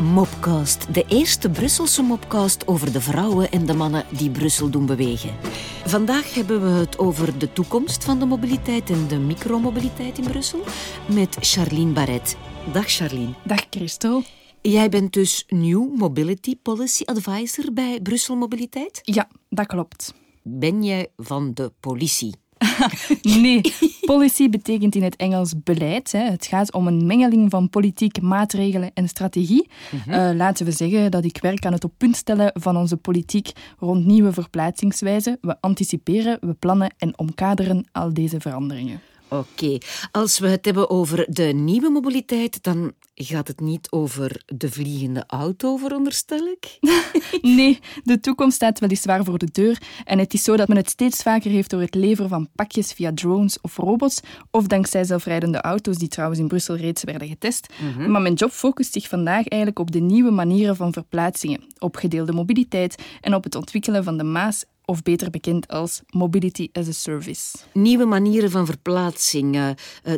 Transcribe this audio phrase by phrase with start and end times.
[0.00, 5.30] Mopcast, de eerste Brusselse mopcast over de vrouwen en de mannen die Brussel doen bewegen.
[5.84, 10.60] Vandaag hebben we het over de toekomst van de mobiliteit en de micromobiliteit in Brussel
[11.14, 12.36] met Charlene Barret.
[12.72, 13.34] Dag Charlene.
[13.44, 14.22] Dag Christel.
[14.60, 19.00] Jij bent dus New Mobility Policy Advisor bij Brussel Mobiliteit?
[19.02, 20.14] Ja, dat klopt.
[20.42, 22.34] Ben jij van de politie?
[23.42, 23.60] nee,
[24.00, 26.12] policy betekent in het Engels beleid.
[26.12, 26.18] Hè.
[26.18, 29.68] Het gaat om een mengeling van politiek, maatregelen en strategie.
[30.08, 33.52] Uh, laten we zeggen dat ik werk aan het op punt stellen van onze politiek
[33.78, 35.38] rond nieuwe verplaatsingswijzen.
[35.40, 39.00] We anticiperen, we plannen en omkaderen al deze veranderingen.
[39.30, 39.78] Oké,
[40.10, 45.24] als we het hebben over de nieuwe mobiliteit, dan gaat het niet over de vliegende
[45.26, 46.78] auto, veronderstel ik?
[47.42, 49.82] nee, de toekomst staat weliswaar voor de deur.
[50.04, 52.92] En het is zo dat men het steeds vaker heeft door het leveren van pakjes
[52.92, 54.20] via drones of robots,
[54.50, 57.66] of dankzij zelfrijdende auto's, die trouwens in Brussel reeds werden getest.
[58.08, 62.32] Maar mijn job focust zich vandaag eigenlijk op de nieuwe manieren van verplaatsingen, op gedeelde
[62.32, 66.92] mobiliteit en op het ontwikkelen van de Maas of beter bekend als Mobility as a
[66.92, 67.56] Service.
[67.72, 69.70] Nieuwe manieren van verplaatsing, uh,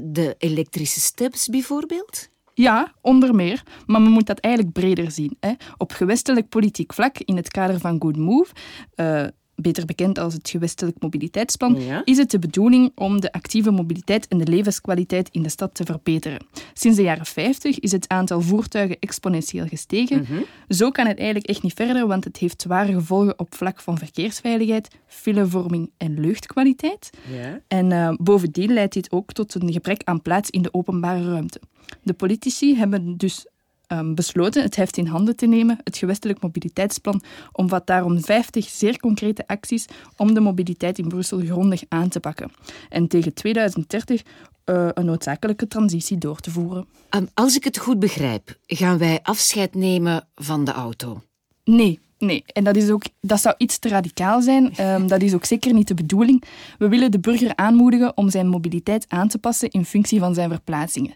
[0.02, 2.28] de elektrische steps bijvoorbeeld?
[2.54, 5.36] Ja, onder meer, maar men moet dat eigenlijk breder zien.
[5.40, 5.52] Hè.
[5.76, 8.52] Op gewestelijk politiek vlak, in het kader van Good Move,
[8.96, 12.02] uh, beter bekend als het gewestelijk mobiliteitsplan, Ja.
[12.04, 15.84] is het de bedoeling om de actieve mobiliteit en de levenskwaliteit in de stad te
[15.84, 16.46] verbeteren.
[16.74, 20.26] Sinds de jaren 50 is het aantal voertuigen exponentieel gestegen.
[20.68, 23.98] Zo kan het eigenlijk echt niet verder, want het heeft zware gevolgen op vlak van
[23.98, 27.10] verkeersveiligheid, filevorming en luchtkwaliteit.
[27.32, 27.60] Ja.
[27.68, 31.60] En eh, bovendien leidt dit ook tot een gebrek aan plaats in de openbare ruimte.
[32.02, 33.46] De politici hebben dus
[33.92, 38.98] ehm, besloten het heft in handen te nemen, het gewestelijk mobiliteitsplan, omvat daarom 50 zeer
[38.98, 42.50] concrete acties om de mobiliteit in Brussel grondig aan te pakken.
[42.88, 44.22] En tegen 2030
[44.64, 46.86] eh, een noodzakelijke transitie door te voeren.
[47.16, 51.22] Um, als ik het goed begrijp, gaan wij afscheid nemen van de auto.
[51.64, 52.44] Nee, nee.
[52.46, 54.76] En dat, is ook, dat zou iets te radicaal zijn.
[54.76, 56.42] Ehm, dat is ook zeker niet de bedoeling.
[56.78, 60.50] We willen de burger aanmoedigen om zijn mobiliteit aan te passen in functie van zijn
[60.50, 61.14] verplaatsingen.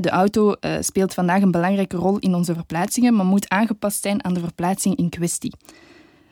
[0.00, 4.24] De auto eh, speelt vandaag een belangrijke rol in onze verplaatsingen, maar moet aangepast zijn
[4.24, 5.52] aan de verplaatsing in kwestie.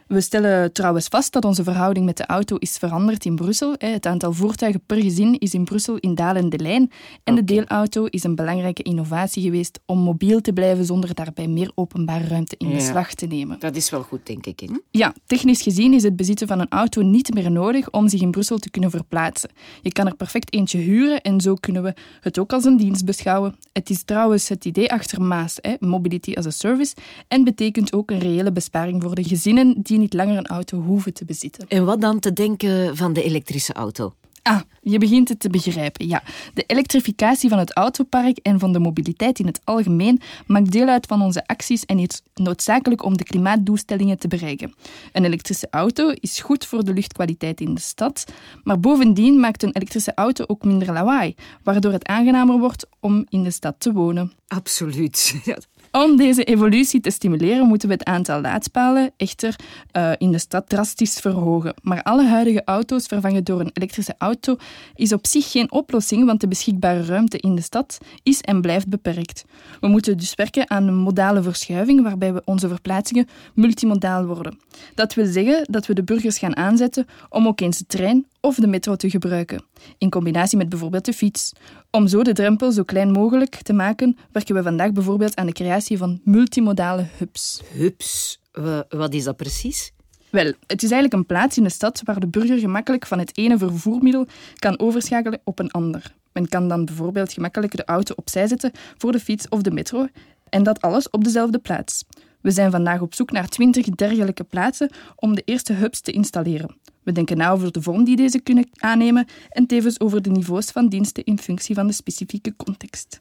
[0.07, 3.75] We stellen trouwens vast dat onze verhouding met de auto is veranderd in Brussel.
[3.79, 6.91] Het aantal voertuigen per gezin is in Brussel in dalende lijn.
[7.25, 11.71] En de deelauto is een belangrijke innovatie geweest om mobiel te blijven zonder daarbij meer
[11.75, 12.75] openbare ruimte in Ja.
[12.75, 13.59] beslag te nemen.
[13.59, 14.61] Dat is wel goed, denk ik.
[14.61, 14.67] Hè?
[14.91, 18.31] Ja, technisch gezien is het bezitten van een auto niet meer nodig om zich in
[18.31, 19.51] Brussel te kunnen verplaatsen.
[19.83, 23.05] Je kan er perfect eentje huren en zo kunnen we het ook als een dienst
[23.05, 23.57] beschouwen.
[23.73, 26.95] Het is trouwens het idee achter Maas, hè, Mobility as a Service,
[27.29, 31.15] en betekent ook een reële besparing voor de gezinnen die niet langer een auto hoeven
[31.15, 31.69] te bezitten.
[31.69, 34.13] En wat dan te denken van de elektrische auto?
[34.45, 36.23] Ah, je begint het te begrijpen, ja.
[36.55, 41.07] De elektrificatie van het autopark en van de mobiliteit in het algemeen maakt deel uit
[41.07, 44.75] van onze acties en is noodzakelijk om de klimaatdoelstellingen te bereiken.
[45.13, 48.25] Een elektrische auto is goed voor de luchtkwaliteit in de stad,
[48.63, 53.43] maar bovendien maakt een elektrische auto ook minder lawaai, waardoor het aangenamer wordt om in
[53.43, 54.33] de stad te wonen.
[54.47, 55.35] Absoluut.
[56.03, 59.57] Om deze evolutie te stimuleren moeten we het aantal laadpalen echter
[59.91, 61.75] eh, in de stad drastisch verhogen.
[61.83, 64.57] Maar alle huidige auto's vervangen door een elektrische auto
[64.95, 68.89] is op zich geen oplossing, want de beschikbare ruimte in de stad is en blijft
[68.89, 69.45] beperkt.
[69.81, 74.59] We moeten dus werken aan een modale verschuiving waarbij we onze verplaatsingen multimodaal worden.
[74.95, 78.55] Dat wil zeggen dat we de burgers gaan aanzetten om ook eens de trein of
[78.55, 79.63] de metro te gebruiken,
[79.99, 81.53] in combinatie met bijvoorbeeld de fiets.
[81.91, 85.53] Om zo de drempel zo klein mogelijk te maken, werken we vandaag bijvoorbeeld aan de
[85.53, 87.63] creatie van multimodale hubs.
[87.73, 89.93] Hups, wa- wat is dat precies?
[90.31, 93.37] Wel, het is eigenlijk een plaats in de stad waar de burger gemakkelijk van het
[93.39, 94.27] ene vervoermiddel
[94.59, 96.15] kan overschakelen op een ander.
[96.33, 100.07] Men kan dan bijvoorbeeld gemakkelijk de auto opzij zetten voor de fiets of de metro
[100.49, 102.05] en dat alles op dezelfde plaats.
[102.41, 106.77] We zijn vandaag op zoek naar 20 dergelijke plaatsen om de eerste hubs te installeren.
[107.05, 110.67] We denken na over de vorm die deze kunnen aannemen en tevens over de niveaus
[110.67, 113.19] van diensten in functie van de specifieke context.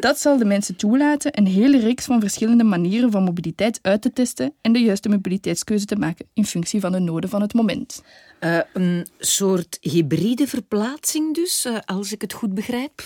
[0.00, 4.12] Dat zal de mensen toelaten een hele reeks van verschillende manieren van mobiliteit uit te
[4.12, 8.02] testen en de juiste mobiliteitskeuze te maken in functie van de noden van het moment.
[8.38, 13.02] Eh, een soort hybride verplaatsing dus, eh, als ik het goed begrijp.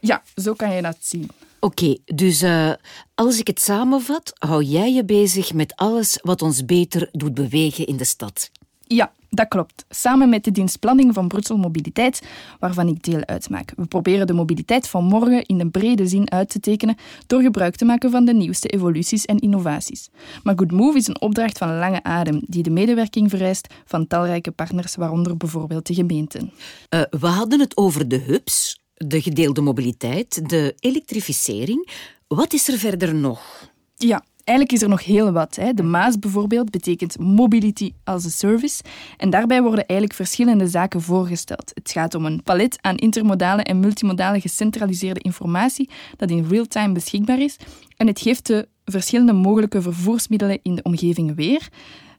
[0.00, 1.30] Ja, zo kan je dat zien.
[1.60, 2.72] Oké, dus eh,
[3.14, 7.86] als ik het samenvat, hou jij je bezig met alles wat ons beter doet bewegen
[7.86, 8.50] in de stad.
[8.88, 9.84] Ja, dat klopt.
[9.88, 12.22] Samen met de dienstplanning van Brussel Mobiliteit,
[12.58, 13.72] waarvan ik deel uitmaak.
[13.76, 16.96] We proberen de mobiliteit van morgen in een brede zin uit te tekenen
[17.26, 20.08] door gebruik te maken van de nieuwste evoluties en innovaties.
[20.42, 24.50] Maar Good Move is een opdracht van lange adem die de medewerking vereist van talrijke
[24.50, 26.52] partners, waaronder bijvoorbeeld de gemeenten.
[26.88, 31.88] Eh, we hadden het over de hubs, de gedeelde mobiliteit, de elektrificering.
[32.26, 33.70] Wat is er verder nog?
[33.96, 35.56] Ja, Eigenlijk is er nog heel wat.
[35.56, 35.74] Hè.
[35.74, 38.82] De Maas bijvoorbeeld betekent Mobility as a Service.
[39.16, 41.70] En daarbij worden eigenlijk verschillende zaken voorgesteld.
[41.74, 47.38] Het gaat om een palet aan intermodale en multimodale gecentraliseerde informatie dat in real-time beschikbaar
[47.38, 47.56] is.
[47.96, 51.68] En het geeft de verschillende mogelijke vervoersmiddelen in de omgeving weer.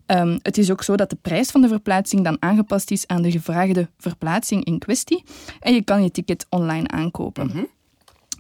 [0.06, 3.22] Um, het is ook zo dat de prijs van de verplaatsing dan aangepast is aan
[3.22, 5.24] de gevraagde verplaatsing in kwestie.
[5.60, 7.52] En je kan je ticket online aankopen.
[7.54, 7.68] Mm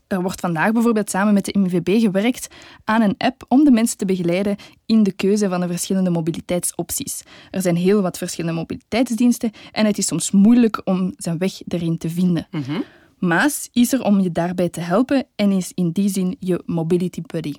[0.08, 2.48] er wordt vandaag bijvoorbeeld samen met de MVB gewerkt
[2.84, 4.56] aan een app om de mensen te begeleiden
[4.86, 7.24] in de keuze van de verschillende mobiliteitsopties.
[7.52, 11.98] Er zijn heel wat verschillende mobiliteitsdiensten en het is soms moeilijk om zijn weg erin
[11.98, 12.48] te vinden.
[12.52, 12.82] Mhm.
[13.20, 17.22] Maas is er om je daarbij te helpen en is in die zin je mobility
[17.22, 17.54] buddy.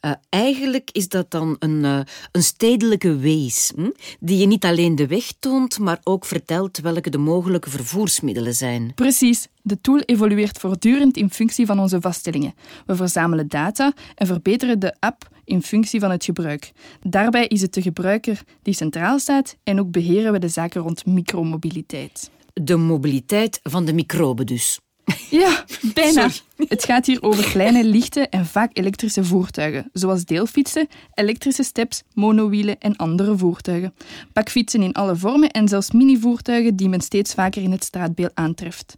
[0.00, 2.00] Uh, eigenlijk is dat dan een, uh,
[2.32, 3.90] een stedelijke wees, hm?
[4.20, 8.92] die je niet alleen de weg toont, maar ook vertelt welke de mogelijke vervoersmiddelen zijn.
[8.94, 9.48] Precies.
[9.62, 12.54] De tool evolueert voortdurend in functie van onze vaststellingen.
[12.86, 16.72] We verzamelen data en verbeteren de app in functie van het gebruik.
[17.02, 21.06] Daarbij is het de gebruiker die centraal staat en ook beheren we de zaken rond
[21.06, 22.30] micromobiliteit.
[22.52, 24.80] De mobiliteit van de microben dus.
[25.30, 25.64] Ja,
[25.94, 26.28] bijna.
[26.68, 32.78] Het gaat hier over kleine, lichte en vaak elektrische voertuigen, zoals deelfietsen, elektrische steps, monowielen
[32.78, 33.94] en andere voertuigen.
[34.32, 38.96] Bakfietsen in alle vormen en zelfs mini-voertuigen die men steeds vaker in het straatbeeld aantreft.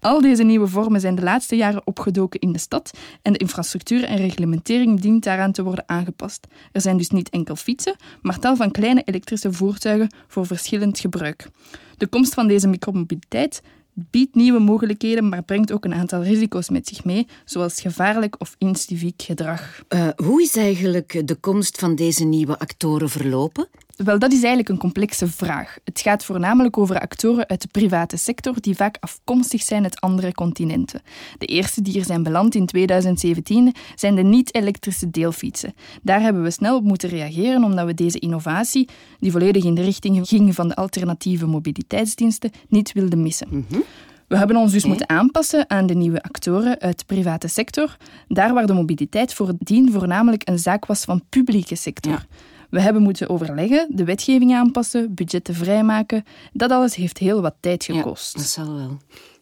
[0.00, 2.90] Al deze nieuwe vormen zijn de laatste jaren opgedoken in de stad
[3.22, 6.46] en de infrastructuur en reglementering dient daaraan te worden aangepast.
[6.72, 11.48] Er zijn dus niet enkel fietsen, maar tal van kleine elektrische voertuigen voor verschillend gebruik.
[11.96, 13.62] De komst van deze micromobiliteit
[13.96, 18.54] biedt nieuwe mogelijkheden, maar brengt ook een aantal risico's met zich mee, zoals gevaarlijk of
[18.58, 19.82] inciviek gedrag.
[19.88, 23.68] Uh, hoe is eigenlijk de komst van deze nieuwe actoren verlopen?
[23.96, 25.78] Wel, dat is eigenlijk een complexe vraag.
[25.84, 30.32] Het gaat voornamelijk over actoren uit de private sector die vaak afkomstig zijn uit andere
[30.32, 31.02] continenten.
[31.38, 35.74] De eerste die er zijn beland in 2017 zijn de niet-elektrische deelfietsen.
[36.02, 38.88] Daar hebben we snel op moeten reageren omdat we deze innovatie,
[39.18, 43.48] die volledig in de richting ging van de alternatieve mobiliteitsdiensten, niet wilden missen.
[43.50, 43.80] Mhm.
[44.28, 47.96] We hebben ons dus moeten aanpassen aan de nieuwe actoren uit de private sector,
[48.28, 52.26] daar waar de mobiliteit voordien voornamelijk een zaak was van publieke sector.
[52.70, 56.24] We hebben moeten overleggen, de wetgeving aanpassen, budgetten vrijmaken.
[56.52, 58.32] Dat alles heeft heel wat tijd gekost.
[58.32, 58.98] Ja, dat zal wel.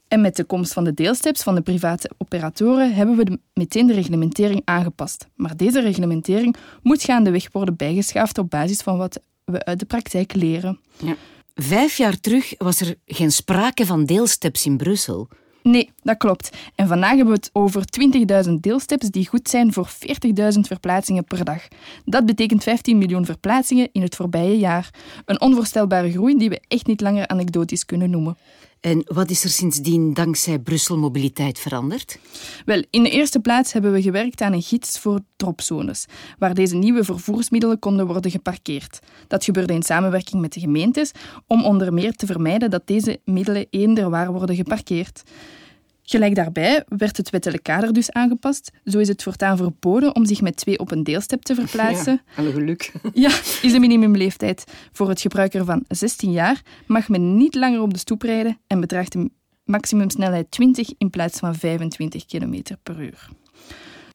[0.09, 3.93] En met de komst van de deelsteps van de private operatoren hebben we meteen de
[3.93, 5.29] reglementering aangepast.
[5.35, 10.35] Maar deze reglementering moet gaandeweg worden bijgeschaafd op basis van wat we uit de praktijk
[10.35, 10.81] leren.
[10.97, 11.15] Ja.
[11.55, 15.29] Vijf jaar terug was er geen sprake van deelsteps in Brussel.
[15.69, 16.57] Nee, dat klopt.
[16.75, 17.83] En vandaag hebben we het over
[18.47, 21.69] 20.000 deelsteps die goed zijn voor 40.000 verplaatsingen per dag.
[22.05, 24.91] Dat betekent 15 miljoen verplaatsingen in het voorbije jaar.
[25.25, 28.37] Een onvoorstelbare groei die we echt niet langer anekdotisch kunnen noemen.
[28.85, 32.19] En wat is er sindsdien dankzij Brussel Mobiliteit veranderd?
[32.65, 36.07] Wel, in de eerste plaats hebben we gewerkt aan een gids voor dropzones,
[36.39, 38.99] waar deze nieuwe vervoersmiddelen konden worden geparkeerd.
[39.29, 41.13] Dat gebeurde in samenwerking met de gemeentes,
[41.47, 45.23] om onder meer te vermijden dat deze middelen eender waar worden geparkeerd.
[46.07, 48.71] Gelijk daarbij werd het wettelijk kader dus aangepast.
[48.85, 52.23] Zo is het voortaan verboden om zich met twee op een deelstep te verplaatsen.
[52.37, 52.93] Ja, geluk.
[53.13, 53.29] Ja,
[53.63, 57.99] is de minimumleeftijd voor het gebruiker van 16 jaar, mag men niet langer op de
[57.99, 59.31] stoep rijden en bedraagt de
[59.65, 63.29] maximumsnelheid 20 in plaats van 25 km per uur.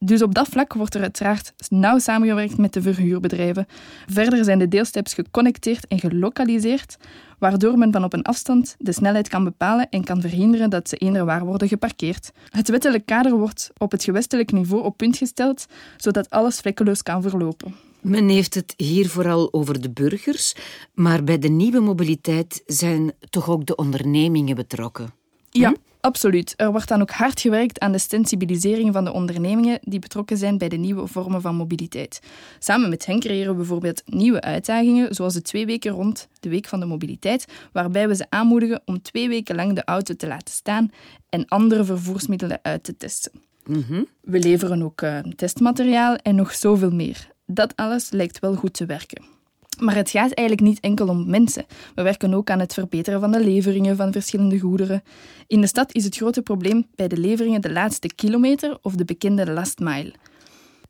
[0.01, 3.67] Dus op dat vlak wordt er uiteraard nauw samengewerkt met de verhuurbedrijven.
[4.07, 6.97] Verder zijn de deelsteps geconnecteerd en gelokaliseerd,
[7.39, 10.95] waardoor men van op een afstand de snelheid kan bepalen en kan verhinderen dat ze
[10.95, 12.31] eender waar worden geparkeerd.
[12.49, 15.65] Het wettelijk kader wordt op het gewestelijk niveau op punt gesteld,
[15.97, 17.75] zodat alles vlekkeloos kan verlopen.
[18.01, 20.55] Men heeft het hier vooral over de burgers,
[20.93, 25.13] maar bij de nieuwe mobiliteit zijn toch ook de ondernemingen betrokken.
[25.49, 25.75] Ja, hm?
[25.99, 26.53] Absoluut.
[26.57, 30.57] Er wordt dan ook hard gewerkt aan de sensibilisering van de ondernemingen die betrokken zijn
[30.57, 32.19] bij de nieuwe vormen van mobiliteit.
[32.59, 36.67] Samen met hen creëren we bijvoorbeeld nieuwe uitdagingen, zoals de twee weken rond de Week
[36.67, 40.53] van de Mobiliteit, waarbij we ze aanmoedigen om twee weken lang de auto te laten
[40.53, 40.91] staan
[41.29, 43.31] en andere vervoersmiddelen uit te testen.
[43.65, 44.03] Mhm.
[44.21, 47.27] We leveren ook uh, testmateriaal en nog zoveel meer.
[47.45, 49.38] Dat alles lijkt wel goed te werken.
[49.79, 51.65] Maar het gaat eigenlijk niet enkel om mensen.
[51.95, 55.03] We werken ook aan het verbeteren van de leveringen van verschillende goederen.
[55.47, 59.05] In de stad is het grote probleem bij de leveringen de laatste kilometer of de
[59.05, 60.13] bekende last mile.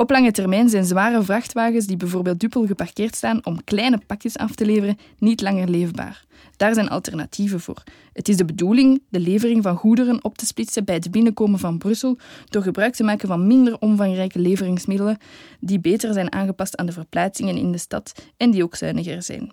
[0.02, 4.56] Op lange termijn zijn zware vrachtwagens die bijvoorbeeld dubbel geparkeerd staan om kleine pakjes af
[4.56, 6.26] te leveren niet langer leefbaar.
[6.58, 7.84] Daar zijn alternatieven voor.
[8.14, 11.78] Het is de bedoeling de levering van goederen op te splitsen bij het binnenkomen van
[11.78, 12.18] Brussel
[12.50, 15.18] door gebruik te maken van minder omvangrijke leveringsmiddelen
[15.60, 19.52] die beter zijn aangepast aan de verplaatsingen in de stad en die ook zuiniger zijn.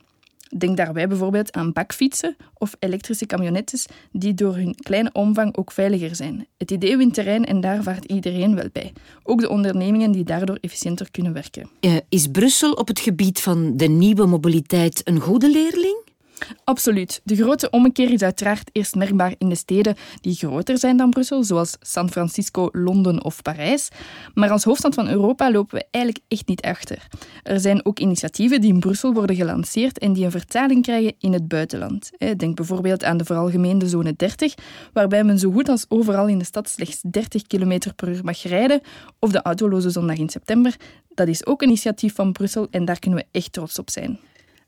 [0.57, 6.17] Denk daarbij bijvoorbeeld aan bakfietsen of elektrische camionettes die door hun kleine omvang ook veiliger
[6.17, 6.47] zijn.
[6.57, 8.93] Het idee wint terrein en daar vaart iedereen wel bij.
[9.23, 11.69] Ook de ondernemingen die daardoor efficiënter kunnen werken.
[11.81, 16.06] Uh, is Brussel op het gebied van de nieuwe mobiliteit een goede leerling?
[16.65, 17.21] Absoluut.
[17.25, 21.45] De grote ommekeer is uiteraard eerst merkbaar in de steden die groter zijn dan Brussel,
[21.45, 23.89] zoals San Francisco, Londen of Parijs.
[24.35, 27.07] Maar als hoofdstad van Europa lopen we eigenlijk echt niet achter.
[27.43, 31.33] Er zijn ook initiatieven die in Brussel worden gelanceerd en die een vertaling krijgen in
[31.33, 32.11] het buitenland.
[32.37, 34.55] Denk bijvoorbeeld aan de veralgemeende zone 30,
[34.93, 38.43] waarbij men zo goed als overal in de stad slechts 30 km per uur mag
[38.43, 38.81] rijden,
[39.19, 40.77] of de autoloze zondag in september.
[41.15, 44.19] Dat is ook een initiatief van Brussel en daar kunnen we echt trots op zijn.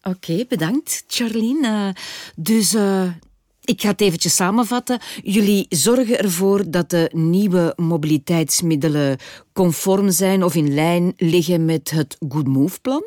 [0.08, 1.68] Oké, bedankt, Charlene.
[1.68, 1.94] Uh,
[2.36, 3.12] dus uh,
[3.68, 4.98] ik ga het eventjes samenvatten.
[5.22, 9.18] Jullie zorgen ervoor dat de nieuwe mobiliteitsmiddelen
[9.52, 13.02] conform zijn of in lijn liggen met het Good Move-plan.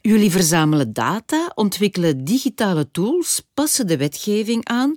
[0.00, 4.94] Jullie verzamelen data, ontwikkelen digitale tools, passen de wetgeving aan.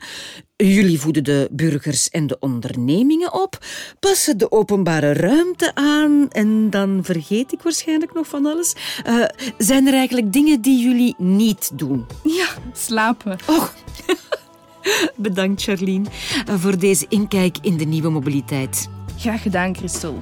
[0.56, 3.66] Jullie voeden de burgers en de ondernemingen op,
[4.00, 8.76] passen de openbare ruimte aan en dan vergeet ik waarschijnlijk nog van alles.
[9.08, 9.26] Uh,
[9.58, 12.06] zijn er eigenlijk dingen die jullie niet doen?
[12.24, 13.38] Ja, slapen.
[13.48, 13.68] Oh.
[15.16, 16.06] Bedankt, Charlene,
[16.46, 18.90] voor deze inkijk in de nieuwe mobiliteit.
[19.18, 20.20] Graag gedaan, Christel.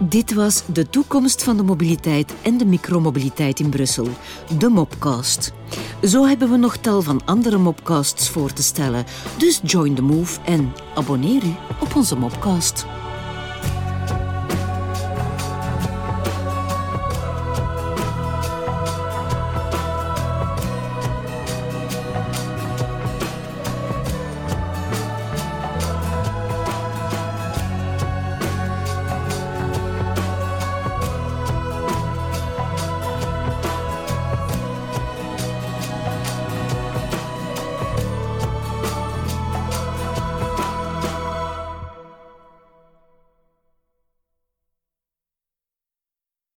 [0.00, 4.08] Dit was de toekomst van de mobiliteit en de micromobiliteit in Brussel,
[4.58, 5.52] de Mopcast.
[6.02, 9.04] Zo hebben we nog tal van andere Mopcasts voor te stellen,
[9.38, 12.86] dus join the move en abonneer u op onze Mopcast.